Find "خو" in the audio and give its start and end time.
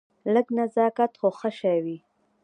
1.19-1.29